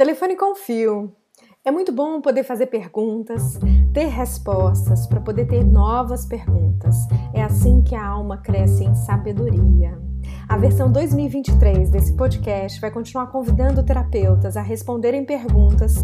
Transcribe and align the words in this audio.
Telefone 0.00 0.34
com 0.34 0.54
fio. 0.54 1.12
É 1.62 1.70
muito 1.70 1.92
bom 1.92 2.22
poder 2.22 2.42
fazer 2.42 2.68
perguntas, 2.68 3.58
ter 3.92 4.06
respostas, 4.06 5.06
para 5.06 5.20
poder 5.20 5.46
ter 5.46 5.62
novas 5.62 6.24
perguntas. 6.24 6.96
É 7.34 7.42
assim 7.42 7.82
que 7.82 7.94
a 7.94 8.06
alma 8.06 8.38
cresce 8.38 8.82
em 8.82 8.94
sabedoria. 8.94 10.00
A 10.48 10.56
versão 10.56 10.90
2023 10.90 11.90
desse 11.90 12.14
podcast 12.14 12.80
vai 12.80 12.90
continuar 12.90 13.26
convidando 13.26 13.84
terapeutas 13.84 14.56
a 14.56 14.62
responderem 14.62 15.22
perguntas. 15.26 15.96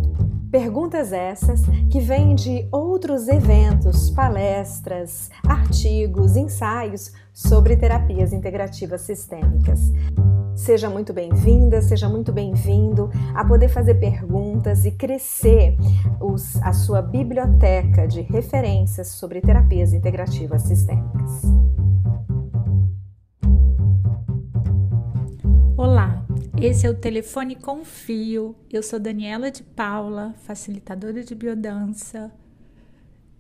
Perguntas 0.51 1.11
essas 1.11 1.63
que 1.91 1.99
vêm 1.99 2.35
de 2.35 2.69
outros 2.71 3.29
eventos, 3.29 4.11
palestras, 4.11 5.31
artigos, 5.49 6.37
ensaios 6.37 7.15
sobre 7.33 7.79
terapias 7.79 8.35
integrativas 8.35 9.01
sistêmicas. 9.01 9.91
Seja 10.57 10.89
muito 10.89 11.13
bem-vinda, 11.13 11.83
seja 11.83 12.09
muito 12.09 12.33
bem-vindo 12.33 13.11
a 13.35 13.45
poder 13.45 13.69
fazer 13.69 13.97
perguntas 13.97 14.87
e 14.87 14.91
crescer 14.91 15.77
os, 16.19 16.57
a 16.63 16.73
sua 16.73 17.03
biblioteca 17.03 18.09
de 18.09 18.23
referências 18.23 19.09
sobre 19.09 19.43
terapias 19.43 19.93
integrativas 19.93 20.63
sistêmicas. 20.63 21.43
Olá, 25.77 26.25
esse 26.59 26.87
é 26.87 26.91
o 26.91 26.95
Telefone 26.95 27.55
com 27.57 27.85
Fio. 27.85 28.57
Eu 28.73 28.83
sou 28.83 28.99
Daniela 28.99 29.51
de 29.51 29.63
Paula, 29.63 30.35
facilitadora 30.39 31.23
de 31.23 31.35
biodança 31.35 32.33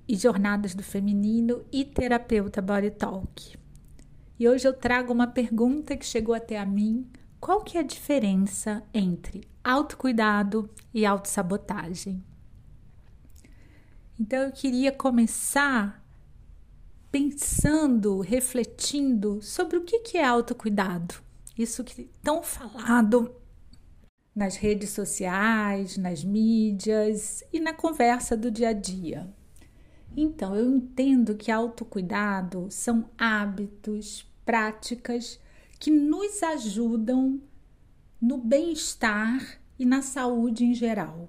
e 0.07 0.15
jornadas 0.17 0.75
do 0.75 0.83
feminino 0.83 1.63
e 1.73 1.83
terapeuta 1.83 2.61
Body 2.61 2.91
Talk. 2.91 3.66
E 4.39 4.49
hoje 4.49 4.69
eu 4.69 4.73
trago 4.73 5.13
uma 5.13 5.27
pergunta 5.27 5.97
que 5.97 6.05
chegou 6.05 6.35
até 6.35 6.59
a 6.59 6.67
mim. 6.67 7.11
Qual 7.41 7.63
que 7.63 7.79
é 7.79 7.81
a 7.81 7.85
diferença 7.85 8.83
entre 8.93 9.49
autocuidado 9.65 10.71
e 10.93 11.07
autossabotagem? 11.07 12.23
Então 14.19 14.41
eu 14.41 14.53
queria 14.53 14.93
começar 14.93 16.05
pensando, 17.11 18.21
refletindo 18.21 19.41
sobre 19.41 19.77
o 19.79 19.85
que, 19.85 20.01
que 20.01 20.19
é 20.19 20.25
autocuidado. 20.25 21.15
Isso 21.57 21.83
que 21.83 22.11
tão 22.23 22.43
falado 22.43 23.35
nas 24.35 24.57
redes 24.57 24.91
sociais, 24.91 25.97
nas 25.97 26.23
mídias 26.23 27.43
e 27.51 27.59
na 27.59 27.73
conversa 27.73 28.37
do 28.37 28.51
dia 28.51 28.69
a 28.69 28.73
dia. 28.75 29.35
Então, 30.17 30.57
eu 30.57 30.75
entendo 30.75 31.35
que 31.35 31.53
autocuidado 31.53 32.69
são 32.71 33.11
hábitos, 33.19 34.27
práticas 34.47 35.39
que 35.79 35.91
nos 35.91 36.43
ajudam 36.43 37.39
no 38.19 38.39
bem-estar 38.39 39.61
e 39.79 39.85
na 39.85 40.01
saúde 40.01 40.65
em 40.65 40.73
geral. 40.73 41.27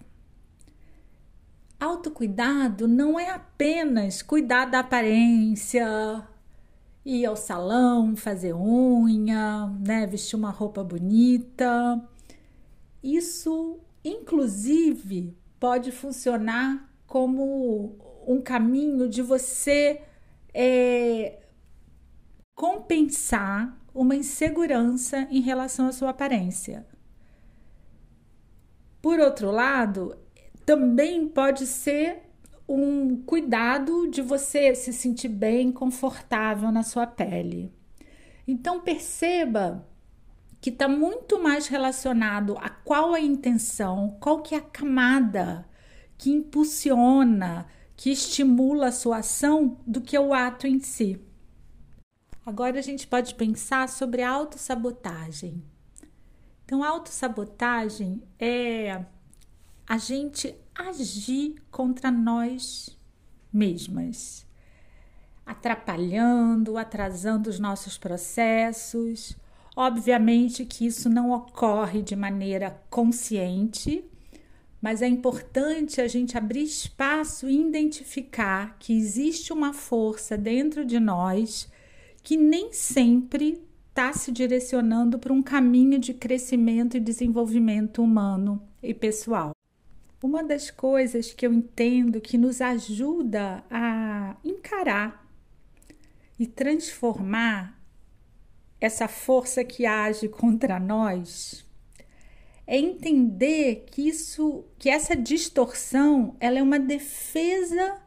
Autocuidado 1.77 2.87
não 2.87 3.19
é 3.19 3.29
apenas 3.29 4.21
cuidar 4.21 4.65
da 4.65 4.79
aparência, 4.79 6.25
ir 7.03 7.25
ao 7.25 7.35
salão, 7.35 8.15
fazer 8.15 8.53
unha, 8.53 9.67
né, 9.85 10.07
vestir 10.07 10.37
uma 10.37 10.49
roupa 10.49 10.81
bonita. 10.81 12.01
Isso, 13.03 13.79
inclusive, 14.03 15.37
pode 15.59 15.91
funcionar 15.91 16.89
como 17.05 18.06
um 18.27 18.41
caminho 18.41 19.07
de 19.07 19.21
você 19.21 20.01
é, 20.53 21.39
compensar 22.53 23.75
uma 23.93 24.15
insegurança 24.15 25.27
em 25.31 25.39
relação 25.39 25.87
à 25.87 25.91
sua 25.93 26.09
aparência. 26.09 26.85
Por 29.01 29.19
outro 29.19 29.49
lado, 29.49 30.17
também 30.65 31.27
pode 31.27 31.65
ser 31.65 32.23
um 32.67 33.23
cuidado 33.23 34.09
de 34.09 34.21
você 34.21 34.75
se 34.75 34.91
sentir 34.91 35.29
bem, 35.29 35.71
confortável 35.71 36.69
na 36.71 36.83
sua 36.83 37.07
pele. 37.07 37.73
Então 38.45 38.81
perceba 38.81 39.87
que 40.59 40.69
está 40.69 40.87
muito 40.87 41.41
mais 41.41 41.67
relacionado 41.67 42.57
a 42.59 42.69
qual 42.69 43.13
a 43.13 43.21
intenção, 43.21 44.17
qual 44.19 44.41
que 44.41 44.53
é 44.53 44.57
a 44.57 44.61
camada 44.61 45.65
que 46.17 46.31
impulsiona, 46.31 47.67
que 47.97 48.11
estimula 48.11 48.87
a 48.87 48.91
sua 48.91 49.17
ação 49.17 49.77
do 49.85 49.99
que 49.99 50.17
o 50.17 50.33
ato 50.33 50.67
em 50.67 50.79
si. 50.79 51.19
Agora 52.45 52.77
a 52.79 52.81
gente 52.81 53.07
pode 53.07 53.33
pensar 53.35 53.89
sobre 53.89 54.21
a 54.21 54.29
autossabotagem. 54.29 55.61
Então, 56.63 56.83
autossabotagem 56.83 58.21
é 58.39 59.03
a 59.85 59.97
gente 59.97 60.55
agir 60.75 61.55
contra 61.71 62.11
nós 62.11 62.95
mesmas, 63.51 64.45
atrapalhando, 65.45 66.77
atrasando 66.77 67.49
os 67.49 67.57
nossos 67.57 67.97
processos. 67.97 69.35
Obviamente 69.75 70.65
que 70.65 70.85
isso 70.85 71.09
não 71.09 71.31
ocorre 71.31 72.01
de 72.01 72.15
maneira 72.15 72.79
consciente, 72.89 74.05
mas 74.81 75.01
é 75.01 75.07
importante 75.07 75.99
a 75.99 76.07
gente 76.07 76.37
abrir 76.37 76.63
espaço 76.63 77.49
e 77.49 77.59
identificar 77.59 78.77
que 78.79 78.95
existe 78.95 79.51
uma 79.51 79.73
força 79.73 80.37
dentro 80.37 80.85
de 80.85 80.99
nós 80.99 81.69
que 82.23 82.37
nem 82.37 82.71
sempre 82.71 83.61
está 83.89 84.13
se 84.13 84.31
direcionando 84.31 85.17
para 85.17 85.33
um 85.33 85.41
caminho 85.41 85.97
de 85.97 86.13
crescimento 86.13 86.95
e 86.95 86.99
desenvolvimento 86.99 88.03
humano 88.03 88.61
e 88.81 88.93
pessoal. 88.93 89.51
Uma 90.21 90.43
das 90.43 90.69
coisas 90.69 91.33
que 91.33 91.45
eu 91.45 91.53
entendo 91.53 92.21
que 92.21 92.37
nos 92.37 92.61
ajuda 92.61 93.63
a 93.69 94.35
encarar 94.43 95.27
e 96.39 96.45
transformar 96.45 97.79
essa 98.79 99.07
força 99.07 99.63
que 99.63 99.85
age 99.85 100.27
contra 100.29 100.79
nós 100.79 101.66
é 102.67 102.77
entender 102.77 103.85
que 103.89 104.01
isso, 104.07 104.65
que 104.77 104.89
essa 104.89 105.15
distorção, 105.15 106.35
ela 106.37 106.59
é 106.59 106.61
uma 106.61 106.77
defesa 106.77 107.97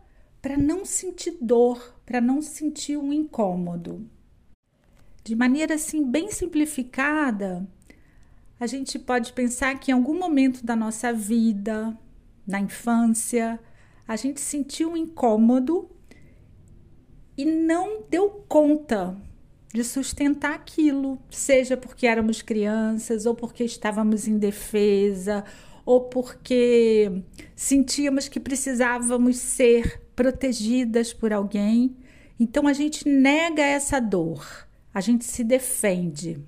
para 0.43 0.57
não 0.57 0.85
sentir 0.85 1.39
dor, 1.41 1.99
para 2.05 2.21
não 2.21 2.43
sentir 2.43 2.99
um 2.99 3.11
incômodo. 3.11 4.07
De 5.25 5.35
maneira 5.35 5.75
assim 5.75 6.05
bem 6.05 6.31
simplificada, 6.31 7.67
a 8.59 8.67
gente 8.67 8.99
pode 8.99 9.33
pensar 9.33 9.79
que 9.81 9.91
em 9.91 9.95
algum 9.95 10.19
momento 10.19 10.65
da 10.65 10.77
nossa 10.77 11.11
vida, 11.11 11.97
na 12.47 12.61
infância, 12.61 13.59
a 14.07 14.17
gente 14.17 14.41
sentiu 14.41 14.93
um 14.93 14.97
incômodo 14.97 15.91
e 17.37 17.47
não 17.47 18.03
deu 18.11 18.29
conta 18.47 19.17
de 19.73 19.85
sustentar 19.85 20.55
aquilo, 20.55 21.19
seja 21.31 21.77
porque 21.77 22.07
éramos 22.07 22.43
crianças, 22.43 23.25
ou 23.25 23.35
porque 23.35 23.65
estávamos 23.65 24.27
em 24.27 24.37
defesa, 24.37 25.45
ou 25.85 26.03
porque 26.03 27.23
sentíamos 27.55 28.29
que 28.29 28.41
precisávamos 28.41 29.37
ser 29.37 30.03
protegidas 30.17 31.13
por 31.13 31.33
alguém. 31.33 31.97
Então 32.39 32.67
a 32.67 32.73
gente 32.73 33.09
nega 33.09 33.63
essa 33.63 34.01
dor, 34.01 34.67
a 34.93 35.01
gente 35.01 35.25
se 35.25 35.45
defende. 35.45 36.45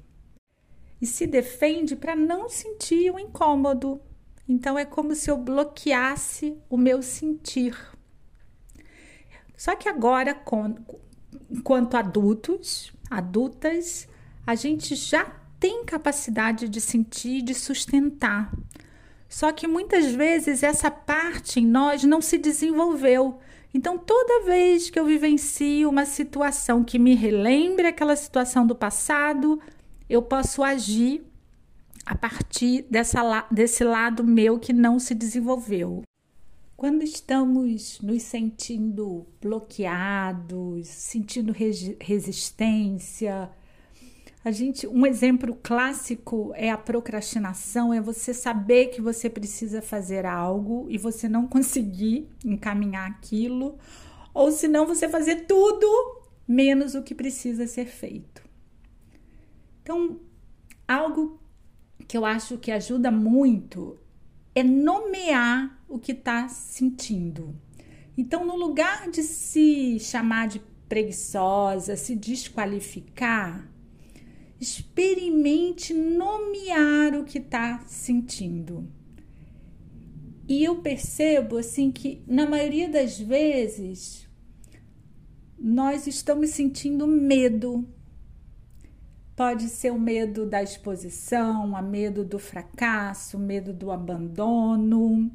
E 1.01 1.07
se 1.07 1.27
defende 1.27 1.97
para 1.97 2.15
não 2.15 2.49
sentir 2.49 3.11
o 3.11 3.19
incômodo. 3.19 4.01
Então 4.49 4.79
é 4.79 4.85
como 4.85 5.15
se 5.15 5.31
eu 5.31 5.37
bloqueasse 5.37 6.57
o 6.69 6.77
meu 6.77 7.03
sentir. 7.03 7.77
Só 9.57 9.75
que 9.75 9.89
agora, 9.89 10.41
enquanto 11.51 11.97
adultos, 11.97 12.93
adultas, 13.17 14.09
a 14.47 14.55
gente 14.55 14.95
já 14.95 15.25
tem 15.59 15.85
capacidade 15.85 16.69
de 16.69 16.81
sentir, 16.81 17.43
de 17.43 17.55
sustentar. 17.55 18.53
Só 19.29 19.53
que 19.53 19.67
muitas 19.67 20.13
vezes 20.13 20.63
essa 20.63 20.91
parte 20.91 21.61
em 21.61 21.67
nós 21.67 22.05
não 22.05 22.21
se 22.21 22.37
desenvolveu. 22.37 23.39
Então, 23.73 23.97
toda 23.97 24.45
vez 24.45 24.91
que 24.91 24.99
eu 24.99 25.07
vivencio 25.07 25.89
uma 25.89 26.05
situação 26.05 26.85
que 26.85 26.99
me 26.99 27.15
relembre 27.15 27.87
aquela 27.87 28.15
situação 28.17 28.67
do 28.67 28.75
passado, 28.75 29.59
eu 30.11 30.21
posso 30.21 30.63
agir 30.63 31.25
a 32.05 32.15
partir 32.15 32.85
dessa, 32.91 33.47
desse 33.51 33.85
lado 33.85 34.23
meu 34.25 34.59
que 34.59 34.73
não 34.73 34.99
se 34.99 35.15
desenvolveu. 35.15 36.03
Quando 36.83 37.05
estamos 37.05 38.01
nos 38.01 38.25
sentindo 38.25 39.25
bloqueados, 39.41 40.89
sentindo 40.89 41.55
resistência, 42.01 43.49
a 44.45 44.51
gente, 44.51 44.89
um 44.89 45.07
exemplo 45.07 45.57
clássico 45.63 46.51
é 46.57 46.73
a 46.73 46.77
procrastinação, 46.77 47.95
é 47.95 48.01
você 48.01 48.35
saber 48.35 48.87
que 48.87 49.01
você 49.01 49.31
precisa 49.31 49.81
fazer 49.81 50.27
algo 50.27 50.89
e 50.91 50.99
você 50.99 51.29
não 51.29 51.47
conseguir 51.47 52.29
encaminhar 52.45 53.09
aquilo, 53.09 53.79
ou 54.35 54.51
se 54.51 54.67
não 54.67 54.85
você 54.85 55.09
fazer 55.09 55.47
tudo 55.47 55.87
menos 56.49 56.97
o 56.97 57.03
que 57.05 57.15
precisa 57.15 57.65
ser 57.69 57.87
feito. 57.87 58.43
Então, 59.85 60.19
algo 60.89 61.41
que 62.09 62.19
eu 62.19 62.27
acho 62.27 62.59
que 62.59 62.73
ajuda 62.73 63.13
muito 63.13 64.01
é 64.53 64.65
nomear 64.65 65.81
o 65.93 65.99
que 65.99 66.13
está 66.13 66.49
sentindo. 66.49 67.55
Então, 68.17 68.47
no 68.47 68.57
lugar 68.57 69.11
de 69.11 69.23
se 69.23 70.01
chamar 70.01 70.49
de 70.49 70.59
preguiçosa, 70.89 71.97
se 71.97 72.17
desqualificar, 72.17 73.71
experimente 74.59 75.93
nomear 75.93 77.15
o 77.15 77.25
que 77.25 77.37
está 77.37 77.85
sentindo. 77.87 78.89
E 80.49 80.65
eu 80.65 80.81
percebo 80.81 81.59
assim 81.59 81.91
que 81.91 82.23
na 82.27 82.49
maioria 82.49 82.89
das 82.89 83.21
vezes 83.21 84.27
nós 85.59 86.07
estamos 86.07 86.51
sentindo 86.51 87.07
medo. 87.07 87.87
Pode 89.37 89.69
ser 89.69 89.93
o 89.93 90.01
medo 90.01 90.47
da 90.47 90.63
exposição, 90.63 91.73
o 91.73 91.83
medo 91.83 92.25
do 92.25 92.39
fracasso, 92.39 93.39
medo 93.39 93.75
do 93.75 93.91
abandono. 93.91 95.31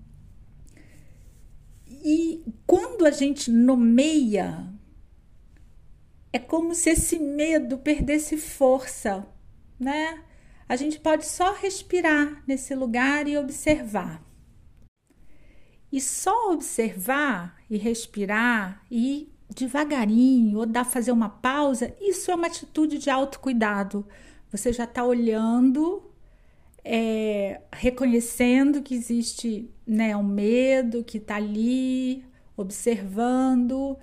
E 2.04 2.44
quando 2.66 3.06
a 3.06 3.12
gente 3.12 3.52
nomeia, 3.52 4.68
é 6.32 6.40
como 6.40 6.76
se 6.76 6.90
esse 6.90 7.20
medo 7.20 7.78
perdesse 7.78 8.38
força, 8.38 9.28
né? 9.80 10.24
A 10.70 10.76
gente 10.76 11.00
pode 11.00 11.26
só 11.26 11.54
respirar 11.54 12.44
nesse 12.46 12.76
lugar 12.76 13.28
e 13.28 13.38
observar. 13.38 14.22
E 15.92 16.02
só 16.02 16.52
observar 16.52 17.56
e 17.70 17.78
respirar 17.78 18.84
e 18.92 19.32
devagarinho 19.50 20.60
ou 20.60 20.66
dar 20.66 20.84
fazer 20.84 21.12
uma 21.12 21.30
pausa, 21.30 21.96
isso 22.02 22.30
é 22.30 22.36
uma 22.36 22.48
atitude 22.48 22.98
de 22.98 23.10
autocuidado. 23.10 24.06
Você 24.52 24.74
já 24.74 24.84
está 24.84 25.04
olhando, 25.04 26.06
é, 26.89 27.62
reconhecendo 27.74 28.81
que 28.81 28.95
existe 28.95 29.69
né, 29.86 30.16
um 30.16 30.24
medo 30.24 31.04
que 31.04 31.18
está 31.18 31.36
ali, 31.36 32.24
observando. 32.56 33.98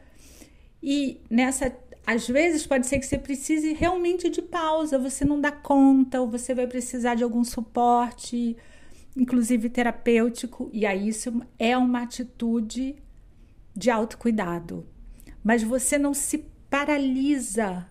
E 0.83 1.21
nessa, 1.31 1.75
às 2.07 2.29
vezes 2.29 2.67
pode 2.67 2.87
ser 2.87 2.99
que 2.99 3.07
você 3.07 3.19
precise 3.19 3.73
realmente 3.73 4.29
de 4.29 4.43
pausa, 4.43 4.99
você 4.99 5.25
não 5.25 5.41
dá 5.41 5.51
conta, 5.51 6.21
ou 6.21 6.29
você 6.29 6.55
vai 6.55 6.67
precisar 6.67 7.15
de 7.15 7.25
algum 7.25 7.43
suporte, 7.43 8.57
inclusive 9.17 9.69
terapêutico, 9.71 10.69
e 10.73 10.85
aí 10.85 11.09
isso 11.09 11.41
é 11.59 11.77
uma 11.77 12.03
atitude 12.03 12.97
de 13.75 13.91
autocuidado 13.91 14.87
mas 15.45 15.63
você 15.63 15.99
não 15.99 16.15
se 16.15 16.39
paralisa. 16.71 17.87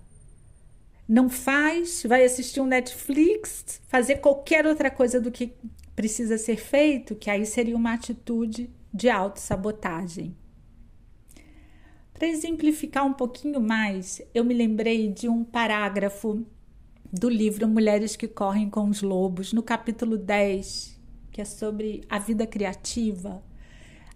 Não 1.08 1.30
faz, 1.30 2.04
vai 2.08 2.24
assistir 2.24 2.62
um 2.62 2.66
Netflix, 2.66 3.82
fazer 3.88 4.18
qualquer 4.18 4.66
outra 4.66 4.90
coisa 4.90 5.20
do 5.20 5.32
que 5.32 5.54
precisa 5.96 6.38
ser 6.38 6.58
feito, 6.58 7.16
que 7.16 7.30
aí 7.30 7.46
seria 7.46 7.76
uma 7.76 7.94
atitude 7.94 8.70
de 8.94 9.10
autossabotagem. 9.10 10.36
Para 12.14 12.28
exemplificar 12.28 13.06
um 13.06 13.14
pouquinho 13.14 13.60
mais, 13.60 14.22
eu 14.34 14.46
me 14.46 14.54
lembrei 14.54 15.10
de 15.10 15.28
um 15.28 15.44
parágrafo 15.44 16.46
do 17.12 17.30
livro 17.30 17.68
Mulheres 17.68 18.16
que 18.16 18.28
Correm 18.28 18.70
com 18.70 18.88
os 18.88 19.02
Lobos, 19.02 19.52
no 19.52 19.62
capítulo 19.62 20.18
10, 20.18 21.00
que 21.32 21.42
é 21.42 21.46
sobre 21.46 22.02
a 22.10 22.18
vida 22.18 22.48
criativa 22.48 23.44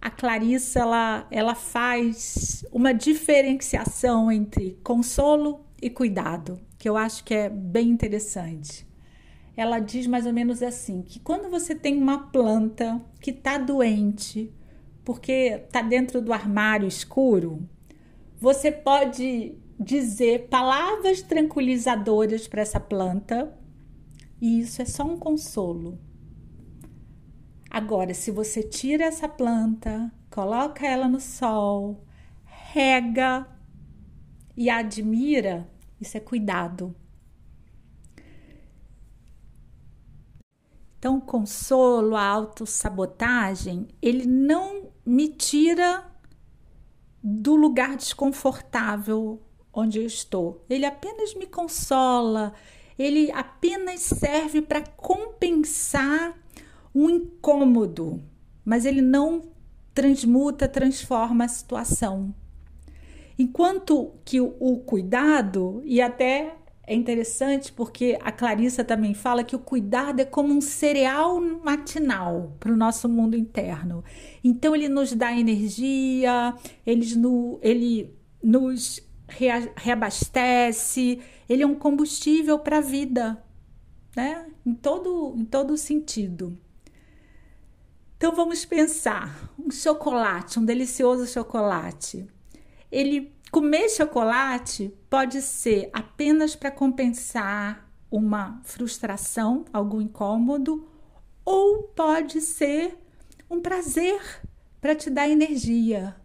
a 0.00 0.10
Clarissa 0.10 0.80
ela, 0.80 1.26
ela 1.30 1.54
faz 1.54 2.64
uma 2.70 2.92
diferenciação 2.94 4.30
entre 4.30 4.78
consolo 4.82 5.64
e 5.82 5.90
cuidado, 5.90 6.60
que 6.78 6.88
eu 6.88 6.96
acho 6.96 7.24
que 7.24 7.34
é 7.34 7.48
bem 7.48 7.90
interessante. 7.90 8.86
Ela 9.56 9.80
diz 9.80 10.06
mais 10.06 10.24
ou 10.24 10.32
menos 10.32 10.62
assim: 10.62 11.02
que 11.02 11.18
quando 11.18 11.50
você 11.50 11.74
tem 11.74 12.00
uma 12.00 12.30
planta 12.30 13.00
que 13.20 13.30
está 13.30 13.58
doente, 13.58 14.54
porque 15.04 15.62
está 15.66 15.82
dentro 15.82 16.22
do 16.22 16.32
armário 16.32 16.86
escuro, 16.86 17.68
você 18.40 18.70
pode 18.70 19.58
dizer 19.78 20.48
palavras 20.48 21.22
tranquilizadoras 21.22 22.46
para 22.46 22.62
essa 22.62 22.78
planta, 22.78 23.52
e 24.40 24.60
isso 24.60 24.80
é 24.80 24.84
só 24.84 25.02
um 25.02 25.18
consolo. 25.18 25.98
Agora, 27.70 28.14
se 28.14 28.30
você 28.30 28.62
tira 28.62 29.04
essa 29.04 29.28
planta, 29.28 30.12
coloca 30.30 30.86
ela 30.86 31.08
no 31.08 31.20
sol, 31.20 32.04
rega 32.44 33.46
e 34.56 34.70
admira, 34.70 35.68
isso 36.00 36.16
é 36.16 36.20
cuidado. 36.20 36.94
Então, 40.98 41.18
o 41.18 41.20
consolo, 41.20 42.16
a 42.16 42.24
autossabotagem, 42.24 43.86
ele 44.02 44.26
não 44.26 44.90
me 45.06 45.28
tira 45.28 46.04
do 47.22 47.54
lugar 47.54 47.96
desconfortável 47.96 49.40
onde 49.72 49.98
eu 50.00 50.06
estou. 50.06 50.64
Ele 50.68 50.84
apenas 50.84 51.34
me 51.34 51.46
consola, 51.46 52.52
ele 52.98 53.30
apenas 53.30 54.00
serve 54.00 54.60
para 54.60 54.82
compensar 54.82 56.36
um 56.92 57.08
incômodo, 57.08 58.20
mas 58.64 58.84
ele 58.84 59.00
não 59.00 59.42
transmuta, 59.94 60.66
transforma 60.66 61.44
a 61.44 61.48
situação. 61.48 62.34
Enquanto 63.38 64.14
que 64.24 64.40
o, 64.40 64.78
cuidado, 64.84 65.80
e 65.84 66.00
até 66.00 66.56
é 66.84 66.94
interessante 66.94 67.70
porque 67.70 68.18
a 68.20 68.32
Clarissa 68.32 68.82
também 68.82 69.14
fala 69.14 69.44
que 69.44 69.54
o 69.54 69.58
cuidado 69.58 70.20
é 70.20 70.24
como 70.24 70.52
um 70.52 70.60
cereal 70.60 71.40
matinal 71.40 72.56
para 72.58 72.72
o 72.72 72.76
nosso 72.76 73.08
mundo 73.08 73.36
interno. 73.36 74.02
Então 74.42 74.74
ele 74.74 74.88
nos 74.88 75.12
dá 75.12 75.32
energia, 75.32 76.54
ele, 76.84 77.14
no, 77.14 77.60
ele 77.62 78.16
nos 78.42 79.06
reabastece, 79.28 81.20
ele 81.48 81.62
é 81.62 81.66
um 81.66 81.74
combustível 81.74 82.58
para 82.58 82.78
a 82.78 82.80
vida, 82.80 83.40
né? 84.16 84.46
Em 84.64 84.74
todo, 84.74 85.34
em 85.36 85.44
todo 85.44 85.76
sentido. 85.76 86.58
Então 88.16 88.34
vamos 88.34 88.64
pensar, 88.64 89.54
um 89.56 89.70
chocolate, 89.70 90.58
um 90.58 90.64
delicioso 90.64 91.24
chocolate. 91.26 92.26
Ele 92.90 93.32
comer 93.50 93.88
chocolate 93.88 94.94
pode 95.08 95.40
ser 95.42 95.90
apenas 95.92 96.54
para 96.54 96.70
compensar 96.70 97.90
uma 98.10 98.60
frustração, 98.64 99.64
algum 99.72 100.00
incômodo, 100.00 100.88
ou 101.44 101.84
pode 101.84 102.40
ser 102.40 102.98
um 103.50 103.60
prazer 103.60 104.20
para 104.80 104.94
te 104.94 105.10
dar 105.10 105.28
energia. 105.28 106.16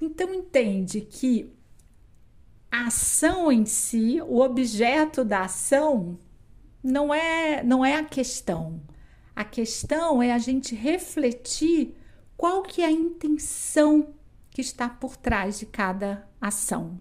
Então 0.00 0.32
entende 0.34 1.00
que 1.00 1.52
a 2.70 2.86
ação 2.86 3.52
em 3.52 3.64
si, 3.66 4.20
o 4.22 4.40
objeto 4.40 5.24
da 5.24 5.42
ação 5.42 6.18
não 6.82 7.12
é 7.12 7.62
não 7.62 7.84
é 7.84 7.96
a 7.96 8.04
questão. 8.04 8.80
A 9.34 9.44
questão 9.44 10.22
é 10.22 10.32
a 10.32 10.38
gente 10.38 10.74
refletir 10.74 11.94
qual 12.36 12.62
que 12.62 12.82
é 12.82 12.86
a 12.86 12.90
intenção 12.90 14.14
que 14.52 14.60
está 14.60 14.88
por 14.88 15.16
trás 15.16 15.58
de 15.58 15.66
cada 15.66 16.28
ação. 16.40 17.00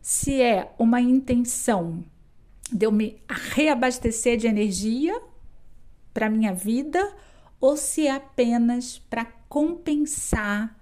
Se 0.00 0.40
é 0.40 0.72
uma 0.78 1.00
intenção 1.00 2.04
de 2.70 2.86
eu 2.86 2.92
me 2.92 3.22
reabastecer 3.28 4.36
de 4.36 4.46
energia 4.46 5.20
para 6.12 6.30
minha 6.30 6.54
vida 6.54 7.14
ou 7.60 7.76
se 7.76 8.06
é 8.06 8.12
apenas 8.12 8.98
para 8.98 9.24
compensar 9.48 10.76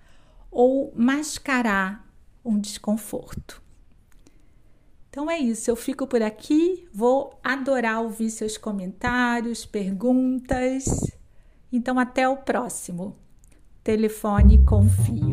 ou 0.50 0.92
mascarar 0.96 2.08
um 2.44 2.58
desconforto. 2.58 3.62
Então 5.08 5.30
é 5.30 5.38
isso, 5.38 5.70
eu 5.70 5.76
fico 5.76 6.06
por 6.06 6.22
aqui, 6.22 6.88
vou 6.92 7.38
adorar 7.42 8.00
ouvir 8.00 8.30
seus 8.30 8.56
comentários, 8.56 9.66
perguntas. 9.66 11.10
Então 11.72 11.98
até 11.98 12.28
o 12.28 12.36
próximo. 12.36 13.16
Telefone 13.82 14.64
Confio. 14.64 15.29